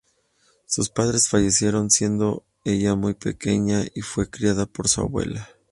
[0.65, 5.47] Sus padres fallecieron siendo ella muy pequeña, y fue criada por su abuela.